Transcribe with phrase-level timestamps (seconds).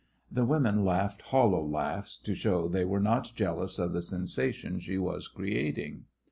[0.31, 4.97] The women laughed hollow laughs, to show they were not jealous of the sensation she
[4.97, 6.05] was creating.